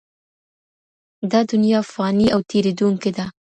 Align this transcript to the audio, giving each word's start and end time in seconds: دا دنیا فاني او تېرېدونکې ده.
دا 1.31 1.39
دنیا 1.51 1.79
فاني 1.93 2.27
او 2.33 2.39
تېرېدونکې 2.49 3.11
ده. 3.17 3.25